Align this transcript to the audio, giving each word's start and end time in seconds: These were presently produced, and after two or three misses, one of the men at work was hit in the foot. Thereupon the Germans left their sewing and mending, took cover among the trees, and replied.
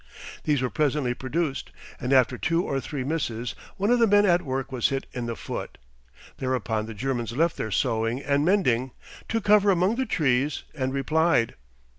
These 0.45 0.63
were 0.63 0.71
presently 0.71 1.13
produced, 1.13 1.69
and 1.99 2.11
after 2.11 2.35
two 2.35 2.63
or 2.63 2.79
three 2.81 3.03
misses, 3.03 3.53
one 3.77 3.91
of 3.91 3.99
the 3.99 4.07
men 4.07 4.25
at 4.25 4.41
work 4.41 4.71
was 4.71 4.89
hit 4.89 5.05
in 5.11 5.27
the 5.27 5.35
foot. 5.35 5.77
Thereupon 6.39 6.87
the 6.87 6.95
Germans 6.95 7.33
left 7.33 7.55
their 7.55 7.69
sewing 7.69 8.19
and 8.19 8.43
mending, 8.43 8.93
took 9.29 9.43
cover 9.43 9.69
among 9.69 9.97
the 9.97 10.07
trees, 10.07 10.63
and 10.73 10.91
replied. 10.91 11.53